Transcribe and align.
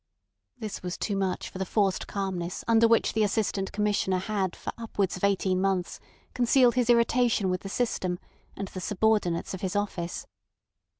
This 0.57 0.81
was 0.81 0.97
too 0.97 1.15
much 1.15 1.47
for 1.47 1.59
the 1.59 1.63
forced 1.63 2.07
calmness 2.07 2.63
under 2.67 2.87
which 2.87 3.13
the 3.13 3.21
Assistant 3.23 3.71
Commissioner 3.71 4.17
had 4.17 4.55
for 4.55 4.73
upwards 4.75 5.15
of 5.15 5.23
eighteen 5.23 5.61
months 5.61 5.99
concealed 6.33 6.73
his 6.73 6.89
irritation 6.89 7.51
with 7.51 7.61
the 7.61 7.69
system 7.69 8.17
and 8.57 8.67
the 8.69 8.81
subordinates 8.81 9.53
of 9.53 9.61
his 9.61 9.75
office. 9.75 10.25